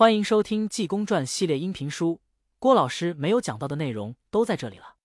[0.00, 2.22] 欢迎收听《济公传》系列音频书，
[2.58, 4.96] 郭老师没有讲到的内容都在这里了。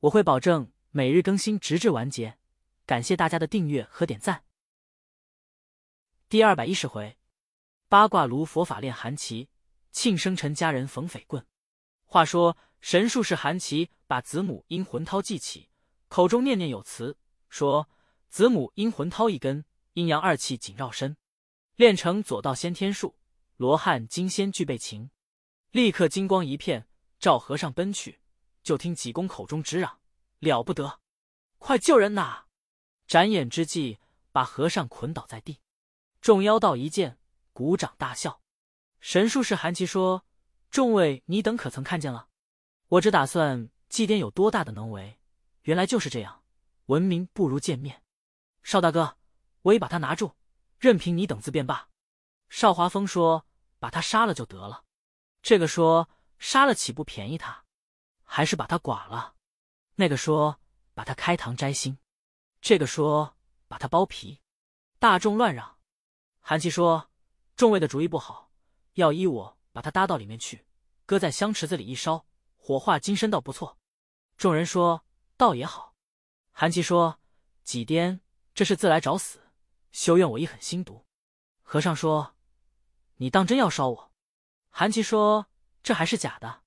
[0.00, 2.36] 我会保证每日更新，直至完结。
[2.84, 4.44] 感谢大家的订阅和点赞。
[6.28, 7.16] 第二百一十回，
[7.88, 9.48] 八卦炉佛法炼韩琦，
[9.90, 11.46] 庆生辰家人逢匪棍。
[12.04, 15.70] 话说神术士韩琦把子母阴魂涛记起，
[16.08, 17.16] 口中念念有词，
[17.48, 17.88] 说
[18.28, 19.64] 子母阴魂涛一根，
[19.94, 21.16] 阴阳二气紧绕身，
[21.76, 23.16] 练成左道先天术。
[23.56, 25.10] 罗汉金仙具备情，
[25.70, 26.86] 立刻金光一片，
[27.18, 28.20] 照和尚奔去。
[28.62, 30.00] 就听济公口中直嚷
[30.40, 31.00] ：“了不得，
[31.56, 32.44] 快救人呐！”
[33.08, 33.98] 眨眼之际，
[34.30, 35.60] 把和尚捆倒在地。
[36.20, 37.18] 众妖道一见，
[37.54, 38.42] 鼓掌大笑。
[39.00, 40.26] 神术士韩琦说
[40.70, 42.28] ：“众位，你等可曾看见了？
[42.88, 45.18] 我只打算祭奠有多大的能为，
[45.62, 46.42] 原来就是这样。
[46.86, 48.02] 闻名不如见面。
[48.62, 49.16] 邵大哥，
[49.62, 50.34] 我已把他拿住，
[50.78, 51.88] 任凭你等自便罢。”
[52.50, 53.46] 邵华峰说。
[53.86, 54.82] 把他杀了就得了。
[55.42, 57.64] 这个说杀了岂不便宜他？
[58.24, 59.36] 还是把他剐了？
[59.94, 60.58] 那个说
[60.92, 61.96] 把他开膛摘心。
[62.60, 63.36] 这个说
[63.68, 64.40] 把他剥皮。
[64.98, 65.78] 大众乱嚷。
[66.40, 67.12] 韩琦说
[67.54, 68.50] ：“众位的主意不好，
[68.94, 70.66] 要依我把他搭到里面去，
[71.04, 73.78] 搁在香池子里一烧，火化金身倒不错。”
[74.36, 75.04] 众人说
[75.38, 75.94] ：“倒也好。”
[76.50, 77.20] 韩琦说
[77.62, 78.20] ：“几颠，
[78.52, 79.38] 这是自来找死，
[79.92, 81.06] 休怨我一狠心毒。”
[81.62, 82.32] 和尚说。
[83.16, 84.12] 你当真要烧我？
[84.70, 85.46] 韩琦说
[85.82, 86.62] ：“这还是假的。”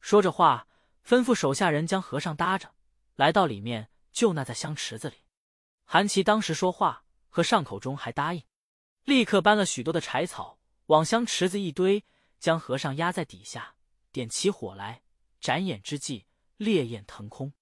[0.00, 0.66] 说着话，
[1.06, 2.74] 吩咐手下人将和尚搭着，
[3.14, 5.16] 来到里面就那在香池子里。
[5.84, 8.42] 韩琦当时说话，和尚口中还答应，
[9.04, 12.04] 立刻搬了许多的柴草往香池子一堆，
[12.38, 13.76] 将和尚压在底下，
[14.10, 15.02] 点起火来。
[15.40, 17.52] 眨眼之际，烈焰腾空，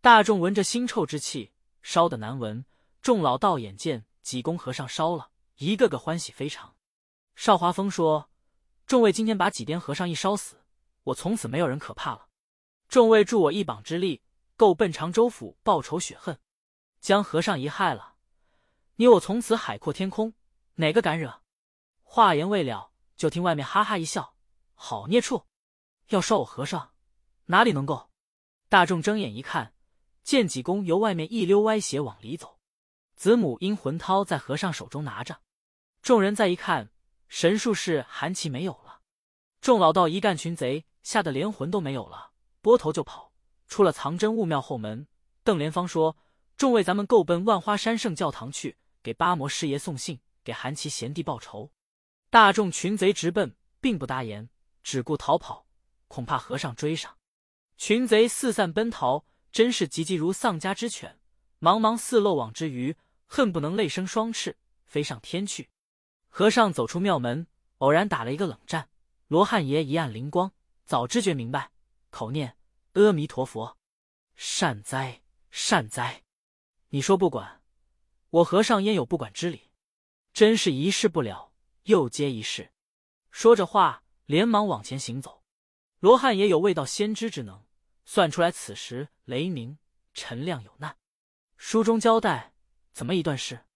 [0.00, 2.64] 大众闻着腥臭之气，烧得难闻。
[3.00, 6.76] 众老道眼见济公和尚烧了，一个个欢喜非常。
[7.34, 8.30] 邵华峰说
[8.86, 10.62] ：“众位今天把几颠和尚一烧死，
[11.04, 12.28] 我从此没有人可怕了。
[12.88, 14.22] 众位助我一膀之力，
[14.56, 16.38] 够奔常州府报仇雪恨，
[17.00, 18.16] 将和尚一害了，
[18.96, 20.34] 你我从此海阔天空，
[20.74, 21.42] 哪个敢惹？”
[22.04, 24.36] 话言未了，就听外面哈哈一笑
[24.74, 25.46] ：“好孽畜，
[26.08, 26.92] 要烧我和尚，
[27.46, 28.10] 哪里能够？”
[28.68, 29.74] 大众睁眼一看，
[30.22, 32.60] 见济公由外面一溜歪斜往里走，
[33.16, 35.40] 子母阴魂涛在和尚手中拿着。
[36.02, 36.90] 众人再一看。
[37.32, 39.00] 神术士韩琦没有了，
[39.62, 43.32] 众老道一干群贼吓得连魂都没有了，拨头就跑，
[43.68, 45.06] 出了藏真悟庙后门。
[45.42, 46.14] 邓莲芳说
[46.58, 51.72] ：“众位，咱们够奔万花山圣教堂去，给八魔师爷送信，给韩琦贤弟报仇。”
[52.28, 54.50] 大众群贼直奔，并不答言，
[54.82, 55.66] 只顾逃跑，
[56.08, 57.16] 恐怕和尚追上。
[57.78, 61.18] 群贼四散奔逃，真是急急如丧家之犬，
[61.60, 62.94] 茫茫似漏网之鱼，
[63.26, 65.70] 恨不能泪生双翅，飞上天去。
[66.34, 68.88] 和尚走出庙门，偶然打了一个冷战。
[69.26, 70.50] 罗汉爷一按灵光，
[70.86, 71.70] 早知觉明白，
[72.08, 72.56] 口念
[72.94, 73.76] 阿弥陀佛，
[74.34, 76.22] 善哉善哉。
[76.88, 77.60] 你说不管
[78.30, 79.70] 我和尚焉有不管之理？
[80.32, 82.72] 真是一事不了，又接一事。
[83.30, 85.42] 说着话，连忙往前行走。
[85.98, 87.62] 罗汉爷有未到先知之能，
[88.06, 89.76] 算出来此时雷鸣，
[90.14, 90.96] 陈亮有难。
[91.58, 92.54] 书中交代
[92.94, 93.66] 怎么一段事？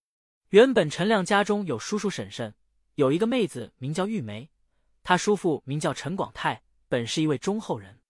[0.51, 2.55] 原本陈亮家中有叔叔婶婶，
[2.95, 4.49] 有一个妹子名叫玉梅，
[5.03, 8.01] 他叔父名叫陈广泰，本是一位忠厚人。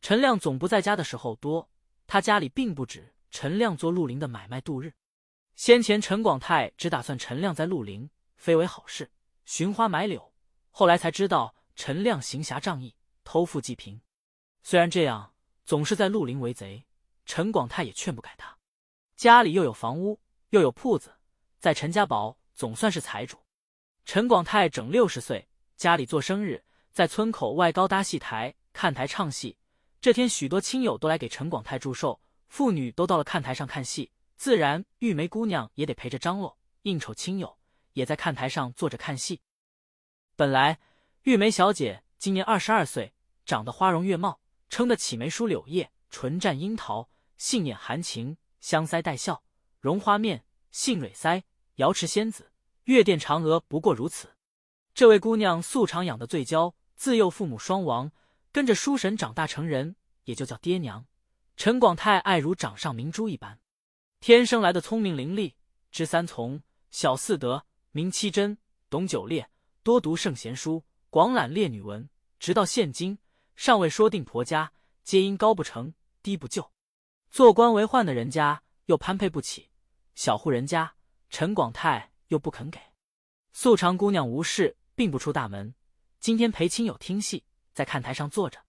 [0.00, 1.70] 陈亮总不在家的时候多，
[2.08, 4.92] 他家里并不止陈亮做绿林的买卖度日。
[5.54, 9.12] 先前陈广泰只打算陈亮在绿林非为好事，
[9.44, 10.34] 寻花买柳，
[10.72, 14.00] 后来才知道陈亮行侠仗义，偷富济贫。
[14.64, 15.32] 虽然这样，
[15.64, 16.84] 总是在绿林为贼，
[17.24, 18.58] 陈广泰也劝不改他。
[19.14, 20.20] 家里又有房屋，
[20.50, 21.12] 又有铺子。
[21.58, 23.38] 在陈家堡总算是财主。
[24.04, 29.58] 陈广泰整六十岁，家里做生日，在村口外高搭戏台，看台唱戏。
[30.00, 37.58] 这天，许多亲友都来给陈广泰祝寿，妇女都到了看台上看戏，自然玉梅姑娘也得陪着张罗应酬亲友，
[37.94, 39.40] 也在看台上坐着看戏。
[40.36, 40.78] 本来
[41.22, 43.12] 玉梅小姐今年二十二岁，
[43.44, 49.42] 长得花容月貌，撑得起眉梳柳叶，唇绽樱桃，杏眼含情，香腮带笑，
[49.80, 50.44] 容花面，
[50.76, 51.42] 杏蕊腮。
[51.76, 52.52] 瑶池仙子，
[52.84, 54.36] 月殿嫦娥，不过如此。
[54.92, 58.12] 这位姑娘素常养的最娇，自幼父母双亡，
[58.52, 61.06] 跟着叔婶长大成人，也就叫爹娘。
[61.56, 63.58] 陈广泰爱如掌上明珠一般，
[64.20, 65.54] 天生来的聪明伶俐，
[65.90, 68.58] 知三从，晓四德，明七真，
[68.90, 69.48] 懂九烈，
[69.82, 72.06] 多读圣贤书，广览烈女文，
[72.38, 73.18] 直到现今
[73.54, 74.70] 尚未说定婆家，
[75.02, 76.70] 皆因高不成低不就。
[77.30, 79.70] 做官为宦的人家又攀配不起，
[80.16, 80.94] 小户人家。
[81.28, 82.80] 陈广泰又不肯给，
[83.52, 85.74] 素常姑娘无事，并不出大门。
[86.20, 88.64] 今天陪亲友听戏，在看台上坐着，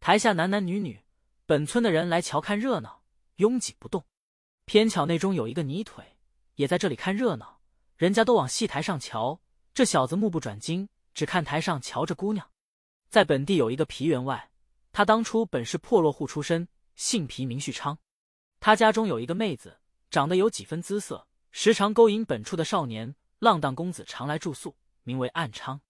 [0.00, 1.00] 台下男男女女，
[1.46, 3.04] 本村的人来瞧看热闹，
[3.36, 4.04] 拥挤不动。
[4.66, 6.16] 偏巧内中有一个泥腿，
[6.56, 7.60] 也在这里看热闹，
[7.96, 9.40] 人家都往戏台上瞧，
[9.72, 12.50] 这小子目不转睛，只看台上瞧着姑娘。
[13.08, 14.50] 在本地有一个皮员外，
[14.90, 17.96] 他当初本是破落户出身，姓皮名旭昌。
[18.58, 19.78] 他家中有一个妹子，
[20.12, 25.80] 长得有几分姿色，时常勾引本处的少年浪荡公子，常来住宿，名为暗娼。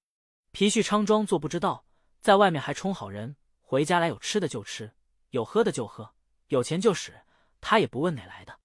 [0.52, 1.84] 皮旭昌装作不知道，
[2.20, 4.92] 在外面还充好人，回家来有吃的就吃，
[5.30, 6.14] 有喝的就喝，
[6.46, 7.20] 有钱就使，
[7.60, 8.56] 他也不问哪来的。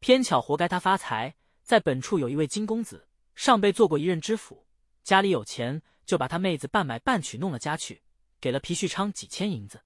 [0.00, 4.66] 偏巧活该他发财，在本处有一位金公子，上辈做过一任知府，
[5.02, 5.82] 家里有钱。
[6.06, 8.02] 就把他妹子半买半娶弄了家去，
[8.38, 9.82] 给了皮旭昌几千银子，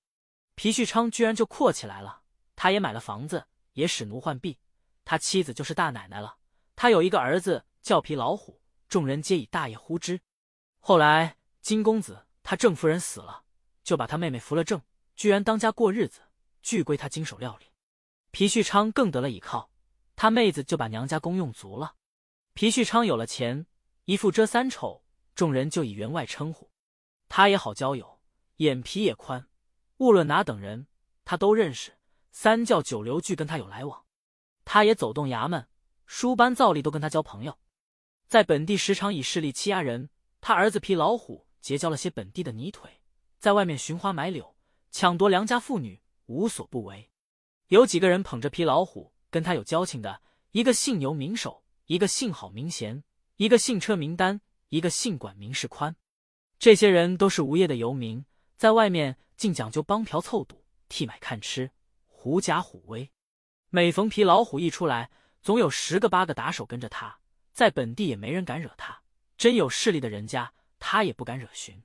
[0.56, 2.22] 皮旭昌居然就阔起来了。
[2.56, 4.58] 他也买了房子，也使奴换婢，
[5.08, 6.36] 他妻子就是大奶奶了。
[6.76, 8.60] 他有一个儿子叫皮老虎，
[8.90, 10.20] 众人皆以大爷呼之。
[10.80, 13.44] 后来金公子他郑夫人死了，
[13.82, 14.82] 就把他妹妹扶了正，
[15.16, 16.20] 居然当家过日子，
[16.60, 17.68] 俱归他经手料理。
[18.32, 19.70] 皮旭昌更得了倚靠，
[20.14, 21.94] 他妹子就把娘家公用足了。
[22.52, 23.64] 皮旭昌有了钱，
[24.04, 25.02] 一副遮三丑。
[25.34, 26.70] 众人就以员外称呼，
[27.30, 28.20] 他也好交友，
[28.56, 29.48] 眼皮也宽，
[29.96, 30.86] 无论哪等人，
[31.24, 31.96] 他都认识。
[32.30, 34.04] 三教九流俱跟他有来往，
[34.70, 35.66] 他也走动衙门、
[36.04, 37.58] 书班、造吏都跟他交朋友。
[38.26, 40.10] 在本地时常以势力欺压人，
[40.42, 43.00] 他儿子皮老虎结交了些本地的泥腿，
[43.38, 44.54] 在外面寻花买柳，
[44.90, 47.10] 抢夺良家妇女，无所不为。
[47.68, 50.20] 有几个人捧着皮老虎跟他有交情的，
[50.50, 53.02] 一个姓牛名守，一个姓郝名贤，
[53.36, 54.42] 一个姓车名丹。
[54.68, 55.96] 一个姓管名世宽，
[56.58, 58.26] 这些人都是无业的游民，
[58.58, 61.70] 在外面竟讲究帮嫖凑赌、替买看吃、
[62.06, 63.10] 狐假虎威。
[63.70, 65.10] 每逢皮老虎一出来，
[65.42, 67.18] 总有十个八个打手跟着他，
[67.52, 69.02] 在本地也没人敢惹他。
[69.36, 71.82] 真有势力的人家，他也不敢惹寻。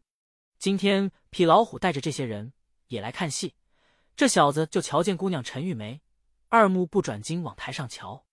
[0.57, 2.53] 今天皮老虎带着这些人
[2.87, 3.55] 也来看戏，
[4.15, 6.01] 这小子就瞧见姑娘陈玉梅，
[6.47, 8.25] 二目不转睛往台上瞧。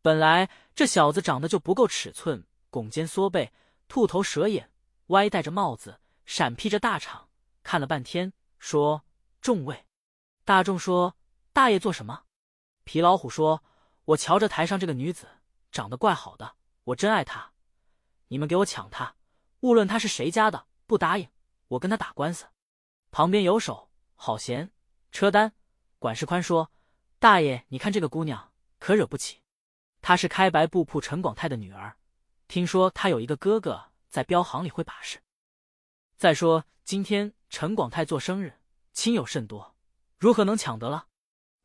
[0.00, 3.52] 本来这小子长得就不够尺寸，拱肩缩背。
[3.88, 4.70] 兔头蛇眼，
[5.08, 7.26] 歪戴着帽子，闪披着大氅，
[7.62, 9.04] 看了半天，说
[9.42, 9.84] ：“众位，
[10.46, 11.14] 大众说，
[11.52, 12.22] 大爷做什么？”
[12.92, 13.64] 皮老虎说
[14.04, 15.26] ：“我瞧着台上这个女子，
[15.70, 17.52] 长得怪好的，我真爱她。
[18.28, 19.14] 你们给我抢她，
[19.60, 21.26] 无论她是谁家的，不答应，
[21.68, 22.44] 我跟她打官司。”
[23.10, 24.70] 旁边有手好闲，
[25.10, 25.54] 车单
[25.98, 26.70] 管事宽说
[27.18, 29.40] ：“大爷，你看这个姑娘可惹不起，
[30.02, 31.96] 她是开白布铺陈广泰的女儿。”
[32.46, 35.18] 听说他有一个哥哥在镖行里会把式。
[36.18, 38.60] 再说今天陈广泰做生日，
[38.92, 39.74] 亲友甚多，
[40.18, 41.06] 如何能抢得了？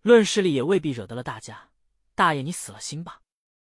[0.07, 1.69] 论势力也未必惹得了大家。
[2.15, 3.21] 大爷，你死了心吧。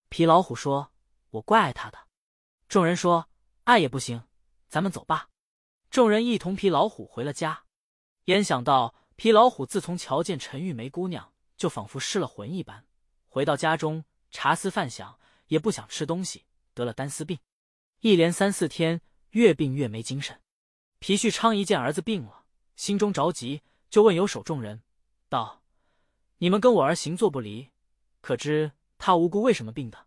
[0.09, 0.93] 皮老虎说
[1.31, 1.99] ：“我怪爱他的。”
[2.69, 3.29] 众人说
[3.65, 4.23] ：“爱也不行，
[4.69, 5.31] 咱们走吧。”
[5.91, 7.65] 众人一同皮老虎回了家。
[8.27, 12.87] 焉想到皮老虎自从瞧见陈玉梅姑娘，就仿佛失了魂一般，
[13.29, 16.45] 回到家中茶思饭想，也不想吃东西。
[16.75, 17.39] 得了单丝病，
[18.01, 19.01] 一连三四天，
[19.31, 20.39] 越病越没精神。
[20.99, 22.45] 皮旭昌一见儿子病了，
[22.77, 24.83] 心中着急，就问有手众人
[25.29, 25.63] 道
[26.39, 27.71] ：“你们跟我儿行坐不离，
[28.21, 30.07] 可知他无辜为什么病的？”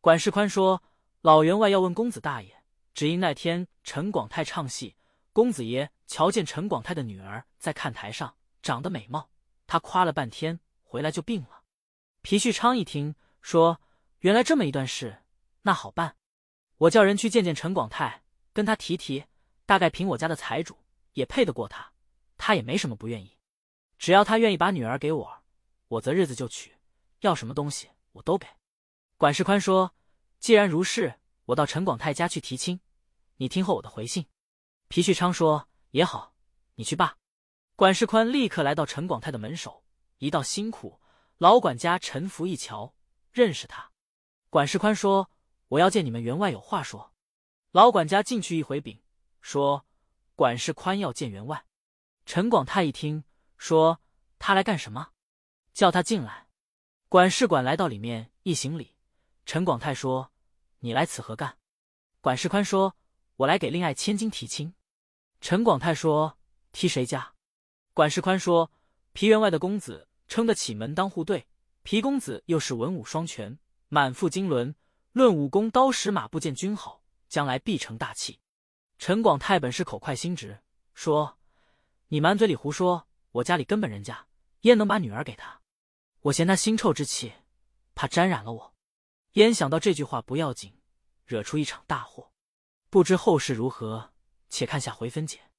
[0.00, 0.82] 管事宽说
[1.20, 2.62] ：“老员外要问公子大爷，
[2.94, 4.96] 只因那天陈广泰唱戏，
[5.32, 9.30] 公子爷瞧见陈广泰的女儿在看台上，长得美貌，
[9.66, 11.62] 他夸了半天，回来就病了。”
[12.22, 13.80] 皮旭昌一听说，
[14.20, 15.22] 原来这么一段事。
[15.62, 16.16] 那好办，
[16.78, 18.22] 我叫人去见见陈广泰，
[18.52, 19.24] 跟他提提，
[19.66, 20.78] 大概凭我家的财主
[21.12, 21.92] 也配得过他，
[22.38, 23.36] 他也没什么不愿意，
[23.98, 25.39] 只要他愿意把女儿给我，
[25.90, 26.72] 我择日子就娶，
[27.20, 28.46] 要什么东西我都给。
[29.16, 29.94] 管事宽说
[30.38, 32.80] ：“既然如是，我到陈广泰家去提亲，
[33.36, 34.26] 你听候我的回信。”
[34.88, 36.34] 皮旭昌说：“也好，
[36.76, 37.16] 你去罢。”
[37.74, 39.82] 管事宽立刻来到陈广泰的门首，
[40.18, 41.00] 一道辛苦，
[41.38, 42.94] 老管家陈福一瞧，
[43.32, 43.90] 认识他。
[44.48, 45.30] 管事宽说。
[45.70, 47.12] 我要见你们员外有话说。
[47.70, 49.00] 老管家进去一回禀，
[49.40, 49.86] 说
[50.34, 51.64] 管事宽要见员外。
[52.26, 53.22] 陈广泰一听，
[53.56, 54.00] 说
[54.40, 55.12] 他来干什么？
[55.72, 56.46] 叫他进来。
[57.08, 58.94] 管事管来到里面一行礼。
[59.44, 60.32] 陈广泰说
[60.80, 61.58] ：“你来此何干？”
[62.20, 62.96] 管事宽说
[63.36, 64.74] ：“我来给令爱千金提亲。”
[65.40, 66.38] 陈广泰说
[66.72, 67.34] ：“提谁家？”
[67.94, 68.70] 管事宽说
[69.12, 71.46] ：“皮员外的公子撑得起门当户对，
[71.82, 73.58] 皮公子又是文武双全，
[73.88, 74.74] 满腹经纶。”
[75.12, 78.38] 论武功，刀石马步见君好，将来必成大器。
[78.96, 80.60] 陈广泰本是口快心直，
[80.94, 81.36] 说
[82.06, 84.28] ：“你满嘴里胡说，我家里根本人家
[84.60, 85.59] 焉能把女儿给他？
[86.22, 87.32] 我嫌他腥臭之气，
[87.94, 88.74] 怕沾染了我。
[89.32, 90.74] 焉想到这句话不要紧，
[91.24, 92.30] 惹出一场大祸。
[92.90, 94.12] 不知后事如何，
[94.48, 95.49] 且看下回分解。